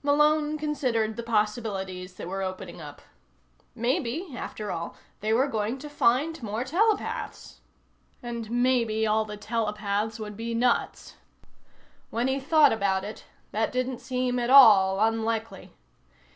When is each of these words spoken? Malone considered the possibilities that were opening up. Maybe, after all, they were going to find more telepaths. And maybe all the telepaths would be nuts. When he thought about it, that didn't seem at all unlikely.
Malone 0.00 0.56
considered 0.58 1.16
the 1.16 1.24
possibilities 1.24 2.14
that 2.14 2.28
were 2.28 2.40
opening 2.40 2.80
up. 2.80 3.02
Maybe, 3.74 4.28
after 4.36 4.70
all, 4.70 4.94
they 5.18 5.32
were 5.32 5.48
going 5.48 5.76
to 5.78 5.88
find 5.90 6.40
more 6.40 6.62
telepaths. 6.62 7.62
And 8.22 8.48
maybe 8.48 9.08
all 9.08 9.24
the 9.24 9.36
telepaths 9.36 10.20
would 10.20 10.36
be 10.36 10.54
nuts. 10.54 11.16
When 12.10 12.28
he 12.28 12.38
thought 12.38 12.72
about 12.72 13.02
it, 13.02 13.24
that 13.50 13.72
didn't 13.72 13.98
seem 13.98 14.38
at 14.38 14.50
all 14.50 15.00
unlikely. 15.00 15.72